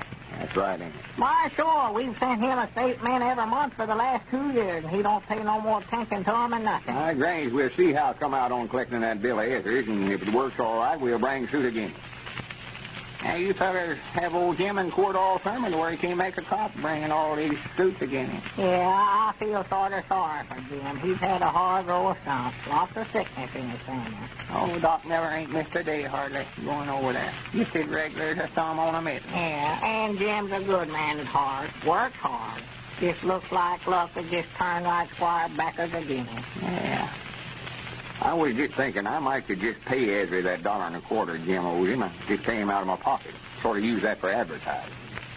Right. 0.56 0.80
Why, 1.16 1.50
sure. 1.56 1.92
We've 1.92 2.16
sent 2.18 2.40
him 2.40 2.58
a 2.58 2.70
statement 2.72 3.22
every 3.24 3.46
month 3.46 3.74
for 3.74 3.86
the 3.86 3.94
last 3.94 4.22
two 4.30 4.52
years, 4.52 4.84
and 4.84 4.90
he 4.90 5.02
don't 5.02 5.26
pay 5.26 5.42
no 5.42 5.60
more 5.60 5.80
attention 5.80 6.24
to 6.24 6.36
'em 6.36 6.50
than 6.50 6.64
nothing. 6.64 6.94
Right, 6.94 7.18
Grange, 7.18 7.52
we'll 7.52 7.70
see 7.70 7.92
how 7.92 8.10
it 8.10 8.20
come 8.20 8.34
out 8.34 8.52
on 8.52 8.68
collecting 8.68 9.00
that 9.00 9.20
bill 9.20 9.40
of 9.40 9.66
and 9.66 10.12
if 10.12 10.22
it 10.22 10.32
works 10.32 10.60
all 10.60 10.78
right, 10.78 10.98
we'll 10.98 11.18
bring 11.18 11.48
suit 11.48 11.64
again. 11.66 11.92
Now, 13.24 13.36
you 13.36 13.54
fellers 13.54 13.98
have 14.12 14.34
old 14.34 14.58
Jim 14.58 14.76
in 14.76 14.90
court 14.90 15.16
all 15.16 15.40
summer 15.40 15.70
to 15.70 15.76
where 15.78 15.90
he 15.90 15.96
can't 15.96 16.18
make 16.18 16.36
a 16.36 16.42
cop 16.42 16.74
bringing 16.76 17.10
all 17.10 17.34
these 17.34 17.56
suits 17.74 18.00
again 18.02 18.28
him. 18.28 18.42
Yeah, 18.58 18.86
I 18.86 19.32
feel 19.42 19.64
sort 19.64 19.94
of 19.94 20.04
sorry 20.08 20.44
for 20.44 20.60
Jim. 20.68 21.00
He's 21.00 21.16
had 21.16 21.40
a 21.40 21.48
hard 21.48 21.86
row 21.86 22.08
of 22.08 22.18
stumps, 22.22 22.56
lots 22.68 22.94
of 22.96 23.10
sickness 23.12 23.50
in 23.54 23.66
his 23.70 23.80
family. 23.80 24.14
Oh, 24.50 24.78
Doc 24.78 25.06
never 25.06 25.26
ain't 25.26 25.50
missed 25.50 25.74
a 25.74 25.82
day 25.82 26.02
hardly 26.02 26.44
going 26.66 26.90
over 26.90 27.14
that. 27.14 27.32
You 27.54 27.64
sit 27.72 27.88
regular 27.88 28.26
as 28.26 28.38
a 28.38 28.46
thumb 28.48 28.78
on 28.78 28.94
a 28.94 29.00
mitten. 29.00 29.30
Yeah, 29.32 29.80
and 29.82 30.18
Jim's 30.18 30.52
a 30.52 30.60
good 30.60 30.88
man 30.88 31.18
at 31.18 31.26
heart. 31.26 31.70
Works 31.86 32.16
hard. 32.18 32.62
Just 33.00 33.24
looks 33.24 33.50
like 33.50 33.86
luck 33.86 34.12
that 34.14 34.30
just 34.30 34.48
turned 34.56 34.84
like 34.84 35.12
Squire 35.14 35.48
Backers 35.56 35.94
again. 35.94 36.28
Yeah. 36.60 37.08
I 38.22 38.34
was 38.34 38.54
just 38.54 38.74
thinking 38.74 39.06
I 39.06 39.18
might 39.18 39.46
could 39.46 39.60
just 39.60 39.84
pay 39.84 40.22
Ezra 40.22 40.42
that 40.42 40.62
dollar 40.62 40.84
and 40.84 40.96
a 40.96 41.00
quarter 41.00 41.36
Jim 41.38 41.64
owes 41.64 41.88
him 41.88 42.02
and 42.02 42.12
just 42.26 42.42
pay 42.42 42.56
him 42.56 42.70
out 42.70 42.80
of 42.80 42.86
my 42.86 42.96
pocket. 42.96 43.32
Sort 43.62 43.78
of 43.78 43.84
use 43.84 44.02
that 44.02 44.20
for 44.20 44.30
advertising. 44.30 44.92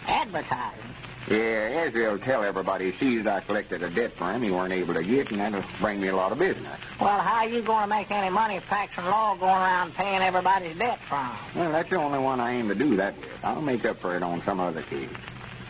Advertising. 0.06 0.88
Yeah, 1.30 1.84
Ezra 1.84 2.10
will 2.12 2.18
tell 2.18 2.42
everybody 2.42 2.90
he 2.90 2.98
sees 2.98 3.26
I 3.26 3.40
collected 3.40 3.82
a 3.82 3.90
debt 3.90 4.12
for 4.14 4.32
him 4.32 4.40
he 4.40 4.50
weren't 4.50 4.72
able 4.72 4.94
to 4.94 5.02
get, 5.02 5.30
and 5.30 5.40
that'll 5.40 5.62
bring 5.78 6.00
me 6.00 6.08
a 6.08 6.16
lot 6.16 6.32
of 6.32 6.38
business. 6.38 6.78
Well, 6.98 7.20
how 7.20 7.40
are 7.44 7.48
you 7.48 7.60
going 7.60 7.82
to 7.82 7.88
make 7.88 8.10
any 8.10 8.30
money 8.30 8.60
practicing 8.60 9.04
law 9.04 9.34
going 9.34 9.50
around 9.50 9.94
paying 9.94 10.22
everybody's 10.22 10.76
debt 10.78 10.98
from? 11.02 11.36
Well, 11.54 11.70
that's 11.70 11.90
the 11.90 11.96
only 11.96 12.18
one 12.18 12.40
I 12.40 12.52
aim 12.52 12.68
to 12.68 12.74
do 12.74 12.96
that 12.96 13.14
with. 13.18 13.28
I'll 13.44 13.60
make 13.60 13.84
up 13.84 14.00
for 14.00 14.16
it 14.16 14.22
on 14.22 14.42
some 14.44 14.58
other 14.58 14.80
case. 14.82 15.10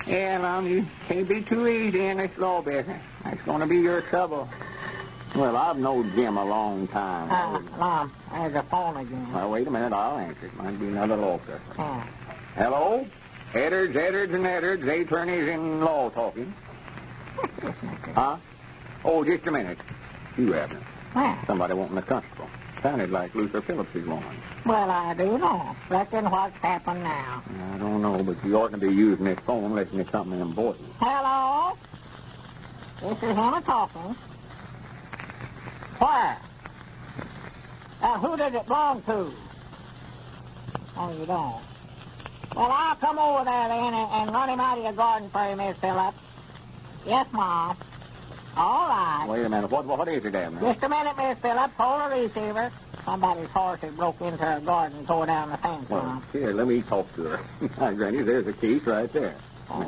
Yeah, 0.07 0.39
Lum, 0.41 0.69
you 0.69 0.87
can't 1.09 1.29
be 1.29 1.43
too 1.43 1.67
easy 1.67 2.07
in 2.07 2.19
this 2.19 2.39
law 2.39 2.63
business. 2.63 3.03
That's 3.25 3.43
going 3.43 3.61
to 3.61 3.67
be 3.67 3.79
your 3.79 4.03
trouble. 4.03 4.49
Well, 5.39 5.57
I've 5.57 5.77
known 5.79 6.11
Jim 6.17 6.37
a 6.37 6.45
long 6.45 6.89
time. 6.89 7.31
Uh, 7.31 7.61
Mom, 7.79 8.13
there's 8.33 8.55
a 8.57 8.63
phone 8.65 8.97
again. 8.97 9.33
Well, 9.33 9.51
wait 9.53 9.69
a 9.69 9.71
minute. 9.71 9.93
I'll 9.93 10.19
answer 10.19 10.47
it. 10.47 10.57
Might 10.57 10.81
be 10.81 10.89
another 10.89 11.15
law. 11.15 11.39
Yeah. 11.79 12.05
Hello? 12.57 13.07
Eddards, 13.55 13.95
Eddards, 13.97 14.35
and 14.35 14.45
Eddards, 14.45 14.85
attorneys 14.85 15.47
in 15.47 15.81
law 15.81 16.11
talking. 16.11 16.53
Huh? 18.17 18.37
Oh, 19.05 19.23
just 19.23 19.47
a 19.47 19.53
minute. 19.53 19.79
You 20.37 20.51
haven't. 20.53 20.83
Well, 21.15 21.39
Somebody 21.47 21.75
wanting 21.75 21.95
the 21.95 22.03
constable. 22.03 22.49
Sounded 22.83 23.13
like 23.13 23.33
Luther 23.37 23.61
Phillips' 23.61 23.95
woman. 23.95 24.25
well, 24.67 24.91
I 24.91 25.15
do 25.15 25.39
know. 25.39 25.77
Reckon 25.89 26.25
what's 26.31 26.57
happened 26.59 27.05
now. 27.05 27.45
I 27.75 27.79
don't 27.79 28.03
know, 28.03 28.25
but 28.25 28.45
you 28.45 28.57
ought 28.59 28.73
to 28.73 28.79
be 28.79 28.93
using 28.93 29.25
this 29.25 29.39
phone 29.47 29.65
unless 29.65 29.87
it's 29.93 30.11
something 30.11 30.41
important. 30.41 30.89
Hello? 30.99 31.77
This 33.01 33.23
is 33.23 33.37
Hannah 33.37 33.59
a 33.59 33.61
talking. 33.63 34.17
Where? 35.99 36.39
Now, 38.01 38.19
who 38.19 38.37
does 38.37 38.55
it 38.55 38.67
belong 38.67 39.03
to? 39.03 39.35
Oh, 40.97 41.13
you 41.13 41.27
don't. 41.27 41.63
Well, 42.55 42.71
I'll 42.73 42.97
come 42.97 43.19
over 43.19 43.45
there 43.45 43.69
then 43.69 43.95
and, 43.95 44.11
and 44.13 44.33
run 44.33 44.49
him 44.49 44.61
out 44.61 44.79
of 44.79 44.85
your 44.85 44.93
garden 44.93 45.31
for 45.31 45.49
you, 45.49 45.57
Miss 45.57 45.77
Phillips. 45.79 46.19
Yes, 47.07 47.27
Mom. 47.33 47.77
All 48.57 48.89
right. 48.89 49.27
Wait 49.29 49.45
a 49.45 49.49
minute. 49.49 49.71
What, 49.71 49.85
what 49.87 50.09
is 50.09 50.25
it, 50.25 50.35
Abner? 50.35 50.61
Just 50.61 50.83
a 50.83 50.89
minute, 50.89 51.17
Miss 51.17 51.39
Phillips. 51.39 51.75
Hold 51.79 52.11
the 52.13 52.17
receiver. 52.17 52.73
Somebody's 53.05 53.49
horse 53.49 53.81
has 53.81 53.93
broke 53.95 54.21
into 54.21 54.45
her 54.45 54.61
garden 54.61 54.99
and 54.99 55.07
tore 55.07 55.27
down 55.27 55.51
the 55.51 55.57
fence, 55.59 55.89
Well, 55.89 56.23
here, 56.33 56.53
let 56.53 56.67
me 56.67 56.83
talk 56.83 57.15
to 57.17 57.23
her. 57.25 57.41
Hi, 57.79 57.95
Granny, 57.95 58.23
there's 58.23 58.47
a 58.47 58.53
case 58.53 58.83
right 58.83 59.11
there. 59.13 59.37
Oh, 59.71 59.83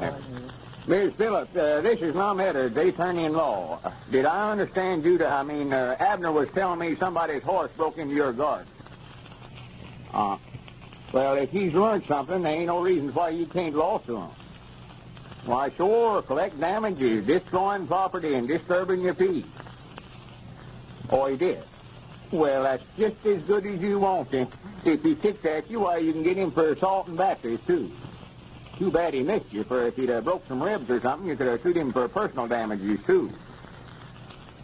Miss 0.86 1.12
Phillips, 1.14 1.54
uh, 1.54 1.82
this 1.82 2.00
is 2.00 2.14
Lum 2.14 2.40
Edwards, 2.40 2.76
attorney 2.76 3.24
in 3.26 3.34
law. 3.34 3.78
Uh, 3.84 3.90
did 4.10 4.24
I 4.24 4.50
understand 4.50 5.04
you 5.04 5.18
to, 5.18 5.28
I 5.28 5.42
mean, 5.42 5.72
uh, 5.72 5.94
Abner 6.00 6.32
was 6.32 6.48
telling 6.54 6.78
me 6.78 6.96
somebody's 6.96 7.42
horse 7.42 7.70
broke 7.76 7.98
into 7.98 8.14
your 8.14 8.32
garden. 8.32 8.66
Uh, 10.12 10.38
well, 11.12 11.34
if 11.34 11.50
he's 11.50 11.74
learned 11.74 12.04
something, 12.06 12.42
there 12.42 12.54
ain't 12.54 12.66
no 12.66 12.80
reason 12.80 13.12
why 13.12 13.28
you 13.28 13.46
can't 13.46 13.74
lawsuit 13.74 14.18
him. 14.18 14.30
Why, 15.44 15.70
sure, 15.76 16.22
collect 16.22 16.58
damages, 16.58 17.26
destroying 17.26 17.86
property 17.86 18.34
and 18.34 18.48
disturbing 18.48 19.02
your 19.02 19.14
peace. 19.14 19.44
Oh, 21.10 21.26
he 21.26 21.36
did? 21.36 21.62
Well, 22.30 22.62
that's 22.62 22.84
just 22.98 23.24
as 23.26 23.42
good 23.42 23.66
as 23.66 23.80
you 23.80 23.98
want 23.98 24.30
him. 24.30 24.48
If 24.84 25.02
he 25.02 25.14
kicks 25.14 25.44
at 25.44 25.70
you, 25.70 25.80
why, 25.80 25.98
you 25.98 26.12
can 26.12 26.22
get 26.22 26.36
him 26.36 26.50
for 26.50 26.72
assault 26.72 27.08
and 27.08 27.18
battery, 27.18 27.58
too. 27.66 27.92
Too 28.80 28.90
bad 28.90 29.12
he 29.12 29.22
missed 29.22 29.52
you, 29.52 29.62
for 29.62 29.84
if 29.84 29.96
he'd 29.96 30.08
broke 30.24 30.48
some 30.48 30.62
ribs 30.62 30.88
or 30.88 31.02
something, 31.02 31.28
you 31.28 31.36
could 31.36 31.46
have 31.48 31.60
sued 31.62 31.76
him 31.76 31.92
for 31.92 32.08
personal 32.08 32.48
damages, 32.48 32.98
too. 33.06 33.30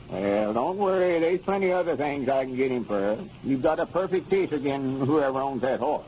Well, 0.08 0.54
don't 0.54 0.78
worry. 0.78 1.18
There's 1.18 1.40
plenty 1.40 1.70
of 1.70 1.80
other 1.80 1.96
things 1.96 2.26
I 2.28 2.46
can 2.46 2.56
get 2.56 2.70
him 2.70 2.86
for. 2.86 3.18
You've 3.44 3.60
got 3.60 3.78
a 3.78 3.84
perfect 3.84 4.30
case 4.30 4.52
against 4.52 5.04
whoever 5.04 5.38
owns 5.38 5.60
that 5.60 5.80
horse. 5.80 6.06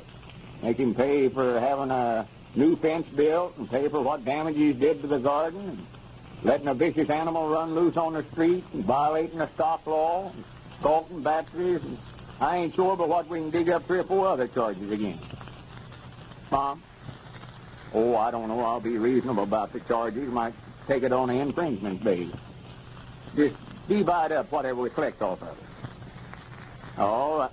Make 0.62 0.78
him 0.78 0.94
pay 0.94 1.28
for 1.28 1.60
having 1.60 1.90
a 1.90 2.26
new 2.54 2.76
fence 2.76 3.06
built 3.08 3.58
and 3.58 3.70
pay 3.70 3.88
for 3.88 4.00
what 4.00 4.24
damage 4.24 4.56
he 4.56 4.72
did 4.72 5.02
to 5.02 5.06
the 5.06 5.18
garden 5.18 5.86
letting 6.42 6.68
a 6.68 6.74
vicious 6.74 7.10
animal 7.10 7.48
run 7.48 7.74
loose 7.74 7.96
on 7.96 8.14
the 8.14 8.24
street 8.32 8.64
and 8.72 8.84
violating 8.84 9.38
the 9.38 9.48
stock 9.54 9.86
law 9.86 10.30
and 10.30 10.44
assaulting 10.78 11.22
batteries. 11.22 11.82
And 11.82 11.98
I 12.40 12.58
ain't 12.58 12.74
sure 12.74 12.96
but 12.96 13.08
what 13.08 13.28
we 13.28 13.38
can 13.38 13.50
dig 13.50 13.68
up 13.68 13.86
three 13.86 13.98
or 13.98 14.04
four 14.04 14.26
other 14.26 14.48
charges 14.48 14.90
again. 14.90 15.18
Mom? 16.50 16.82
Oh, 17.94 18.16
I 18.16 18.30
don't 18.30 18.48
know. 18.48 18.60
I'll 18.60 18.80
be 18.80 18.98
reasonable 18.98 19.44
about 19.44 19.72
the 19.72 19.80
charges. 19.80 20.28
Might 20.28 20.54
take 20.86 21.02
it 21.02 21.12
on 21.12 21.28
the 21.28 21.34
infringement 21.34 22.02
base. 22.04 22.30
Just 23.36 23.54
divide 23.88 24.32
up 24.32 24.50
whatever 24.52 24.82
we 24.82 24.90
collect 24.90 25.22
off 25.22 25.42
of 25.42 25.48
it. 25.48 25.68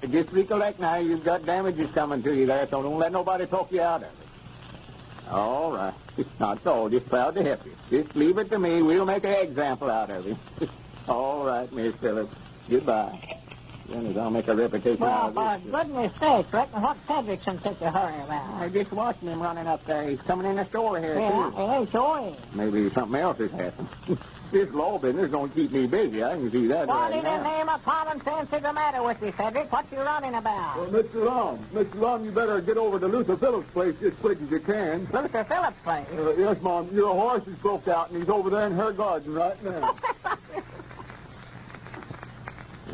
Right. 0.01 0.11
Just 0.11 0.31
recollect 0.31 0.79
now, 0.79 0.95
you've 0.95 1.23
got 1.23 1.45
damages 1.45 1.89
coming 1.91 2.23
to 2.23 2.35
you 2.35 2.45
there, 2.45 2.67
so 2.69 2.81
don't 2.81 2.97
let 2.97 3.11
nobody 3.11 3.45
talk 3.45 3.71
you 3.71 3.81
out 3.81 4.03
of 4.03 4.09
it. 4.09 5.29
All 5.29 5.71
right. 5.71 5.93
Not 6.39 6.65
all. 6.65 6.89
Just 6.89 7.09
proud 7.09 7.35
to 7.35 7.43
help 7.43 7.65
you. 7.65 7.75
Just 7.89 8.15
leave 8.15 8.37
it 8.37 8.49
to 8.51 8.59
me. 8.59 8.81
We'll 8.81 9.05
make 9.05 9.23
an 9.25 9.47
example 9.47 9.89
out 9.89 10.09
of 10.09 10.25
him. 10.25 10.37
all 11.07 11.45
right, 11.45 11.71
Miss 11.71 11.95
Phillips. 11.95 12.33
Goodbye. 12.69 13.39
Then 13.87 14.17
I'll 14.17 14.31
make 14.31 14.47
a 14.47 14.55
reputation 14.55 14.99
Well, 14.99 15.11
out 15.11 15.37
of 15.57 15.63
this. 15.63 15.71
goodness 15.71 16.11
sake, 16.19 16.51
reckon 16.51 16.81
what 16.81 16.97
Cedric's 17.07 17.45
in 17.45 17.61
such 17.61 17.81
a 17.81 17.91
hurry 17.91 18.19
about? 18.23 18.49
I 18.59 18.69
just 18.69 18.91
watched 18.91 19.21
him 19.21 19.39
running 19.41 19.67
up 19.67 19.85
there. 19.85 20.07
He's 20.09 20.19
coming 20.21 20.47
in 20.49 20.55
the 20.55 20.65
store 20.65 20.99
here, 20.99 21.19
Yeah, 21.19 21.51
too. 21.55 21.61
yeah, 21.61 21.85
sure 21.91 22.27
is. 22.29 22.55
Maybe 22.55 22.89
something 22.91 23.21
else 23.21 23.37
has 23.37 23.51
happened. 23.51 23.87
this 24.51 24.69
law 24.71 24.97
business 24.97 25.29
don't 25.29 25.53
keep 25.53 25.71
me 25.71 25.85
busy. 25.85 26.23
I 26.23 26.31
can 26.35 26.51
see 26.51 26.65
that 26.67 26.87
What 26.87 27.11
right 27.11 27.15
in 27.17 27.23
the 27.23 27.43
name 27.43 27.69
of 27.69 27.83
common 27.85 28.23
sense 28.25 28.51
is 28.51 28.61
the 28.61 28.73
matter 28.73 29.03
with 29.03 29.21
you, 29.21 29.31
Cedric? 29.37 29.71
What 29.71 29.85
you 29.91 29.99
running 29.99 30.33
about? 30.33 30.77
Well, 30.77 31.03
Mr. 31.03 31.23
Lum, 31.23 31.59
Mr. 31.71 31.95
Lum, 31.95 32.25
you 32.25 32.31
better 32.31 32.61
get 32.61 32.77
over 32.77 32.99
to 32.99 33.07
Luther 33.07 33.37
Phillips' 33.37 33.69
place 33.71 33.95
as 34.01 34.13
quick 34.15 34.41
as 34.41 34.49
you 34.49 34.59
can. 34.61 35.07
Luther 35.13 35.43
Phillips' 35.43 35.77
place. 35.83 36.07
Uh, 36.17 36.33
yes, 36.39 36.57
Mom. 36.63 36.89
Your 36.91 37.13
horse 37.13 37.45
is 37.45 37.55
broke 37.57 37.87
out, 37.87 38.09
and 38.09 38.19
he's 38.19 38.29
over 38.29 38.49
there 38.49 38.65
in 38.65 38.73
her 38.73 38.91
garden 38.91 39.31
right 39.35 39.63
now. 39.63 39.95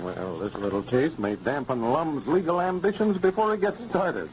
Well, 0.02 0.31
this 0.42 0.56
little 0.56 0.82
case 0.82 1.16
may 1.20 1.36
dampen 1.36 1.92
Lum's 1.92 2.26
legal 2.26 2.60
ambitions 2.60 3.20
before 3.20 3.54
he 3.54 3.62
gets 3.62 3.80
started. 3.90 4.28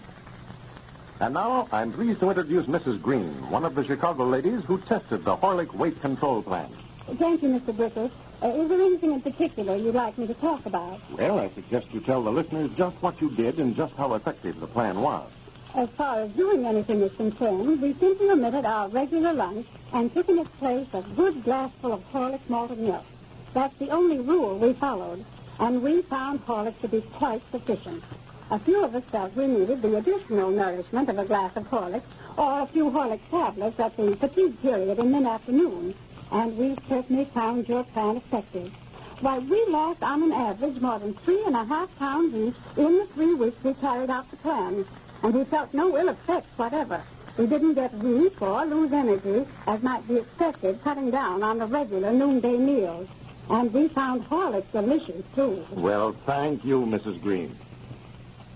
And 1.21 1.35
now, 1.35 1.69
I'm 1.71 1.93
pleased 1.93 2.21
to 2.21 2.31
introduce 2.31 2.67
Mrs. 2.67 3.03
Green, 3.03 3.51
one 3.51 3.65
of 3.65 3.75
the 3.75 3.85
Chicago 3.85 4.25
ladies 4.25 4.65
who 4.65 4.79
tested 4.79 5.25
the 5.25 5.37
Horlick 5.37 5.75
weight 5.75 6.01
control 6.01 6.43
plan. 6.43 6.71
Thank 7.19 7.43
you, 7.43 7.51
Mr. 7.51 7.75
Bricker. 7.75 8.11
Uh, 8.43 8.49
is 8.49 8.69
there 8.69 8.81
anything 8.81 9.13
in 9.13 9.21
particular 9.21 9.77
you'd 9.77 9.97
like 9.97 10.17
me 10.17 10.27
to 10.27 10.35
talk 10.35 10.65
about? 10.65 10.99
Well, 11.11 11.41
I 11.41 11.51
suggest 11.51 11.89
you 11.93 12.01
tell 12.01 12.23
the 12.23 12.31
listeners 12.31 12.71
just 12.77 12.97
what 13.03 13.21
you 13.21 13.31
did 13.31 13.59
and 13.59 13.77
just 13.77 13.93
how 13.95 14.15
effective 14.15 14.61
the 14.61 14.67
plan 14.67 15.01
was. 15.03 15.29
As 15.75 15.91
far 15.91 16.21
as 16.21 16.31
doing 16.31 16.65
anything 16.65 17.03
is 17.03 17.13
concerned, 17.17 17.83
we 17.83 17.95
simply 17.95 18.31
omitted 18.31 18.65
our 18.65 18.89
regular 18.89 19.35
lunch 19.35 19.67
and 19.93 20.15
took 20.15 20.29
in 20.31 20.39
its 20.39 20.51
place 20.59 20.87
a 20.95 21.03
good 21.17 21.45
glassful 21.45 21.93
of 21.93 22.13
Horlicks 22.13 22.49
malted 22.49 22.79
milk. 22.79 23.05
That's 23.53 23.77
the 23.79 23.91
only 23.91 24.21
rule 24.21 24.57
we 24.57 24.73
followed, 24.73 25.25
and 25.61 25.83
we 25.83 26.03
found 26.03 26.45
Horlicks 26.47 26.81
to 26.81 26.89
be 26.89 27.01
quite 27.01 27.43
sufficient. 27.51 28.03
A 28.51 28.59
few 28.59 28.85
of 28.85 28.95
us 28.95 29.03
felt 29.11 29.35
we 29.37 29.47
needed 29.47 29.83
the 29.83 29.97
additional 29.97 30.51
nourishment 30.51 31.09
of 31.09 31.19
a 31.19 31.25
glass 31.25 31.55
of 31.57 31.69
Horlicks 31.69 32.03
or 32.37 32.63
a 32.63 32.67
few 32.67 32.91
Horlicks 32.91 33.29
tablets 33.31 33.79
at 33.79 33.97
the 33.97 34.17
fatigue 34.17 34.61
period 34.63 34.99
in 34.99 35.11
mid-afternoon, 35.13 35.95
and 36.31 36.57
we 36.57 36.77
certainly 36.89 37.25
found 37.35 37.69
your 37.69 37.85
plan 37.85 38.17
effective. 38.17 38.73
Why, 39.21 39.39
we 39.39 39.65
lost 39.67 40.03
on 40.03 40.23
an 40.23 40.33
average 40.33 40.81
more 40.81 40.99
than 41.01 41.15
three 41.15 41.43
and 41.45 41.57
a 41.57 41.65
half 41.65 41.95
pounds 41.99 42.35
each 42.35 42.55
in 42.77 42.99
the 42.99 43.07
three 43.15 43.35
weeks 43.35 43.63
we 43.65 43.75
carried 43.75 44.11
out 44.11 44.31
the 44.31 44.37
plan, 44.37 44.87
and 45.25 45.35
we 45.35 45.45
felt 45.45 45.75
no 45.75 45.99
ill 45.99 46.09
effects 46.09 46.57
whatever. 46.57 47.03
We 47.37 47.47
didn't 47.47 47.75
get 47.75 47.93
weak 47.95 48.41
or 48.41 48.65
lose 48.65 48.93
energy, 48.93 49.47
as 49.67 49.83
might 49.83 50.07
be 50.07 50.19
expected, 50.19 50.83
cutting 50.85 51.11
down 51.11 51.43
on 51.43 51.59
the 51.59 51.67
regular 51.67 52.13
noonday 52.13 52.57
meals. 52.57 53.09
And 53.51 53.73
we 53.73 53.89
found 53.89 54.29
Horlicks 54.29 54.71
delicious, 54.73 55.25
too. 55.35 55.65
Well, 55.73 56.15
thank 56.27 56.65
you, 56.65 56.85
Mrs. 56.85 57.21
Green. 57.23 57.57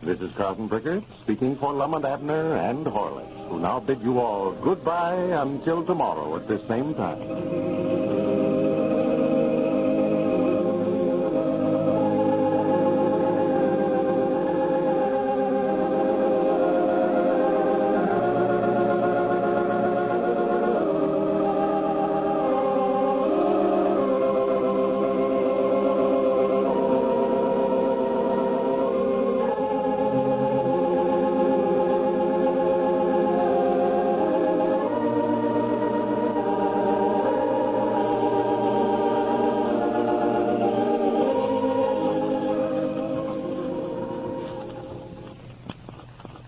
This 0.02 0.20
is 0.20 0.32
Carlton 0.32 0.68
Bricker 0.68 1.02
speaking 1.22 1.56
for 1.56 1.72
Lum 1.72 1.94
and 1.94 2.04
Abner 2.04 2.56
and 2.56 2.84
Horlicks, 2.84 3.48
who 3.48 3.60
now 3.60 3.80
bid 3.80 4.02
you 4.02 4.18
all 4.18 4.52
goodbye 4.52 5.14
until 5.14 5.84
tomorrow 5.84 6.36
at 6.36 6.48
this 6.48 6.60
same 6.68 6.94
time. 6.94 7.81